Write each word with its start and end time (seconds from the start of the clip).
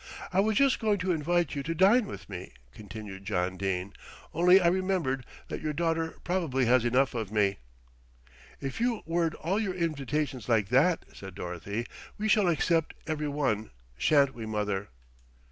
"I 0.33 0.39
was 0.39 0.57
just 0.57 0.79
going 0.79 0.97
to 0.97 1.11
invite 1.11 1.53
you 1.53 1.61
to 1.61 1.75
dine 1.75 2.07
with 2.07 2.27
me," 2.27 2.53
continued 2.73 3.23
John 3.23 3.55
Dene, 3.55 3.93
"only 4.33 4.59
I 4.59 4.65
remembered 4.65 5.27
that 5.49 5.61
your 5.61 5.73
daughter 5.73 6.17
probably 6.23 6.65
has 6.65 6.83
enough 6.83 7.13
of 7.13 7.31
me" 7.31 7.59
"If 8.67 8.81
you 8.81 9.03
word 9.05 9.35
all 9.35 9.59
your 9.59 9.75
invitations 9.75 10.49
like 10.49 10.69
that," 10.69 11.05
said 11.13 11.35
Dorothy, 11.35 11.85
"we 12.17 12.27
shall 12.27 12.47
accept 12.47 12.95
every 13.05 13.27
one, 13.27 13.69
shan't 13.95 14.33
we, 14.33 14.47
mother?" 14.47 14.89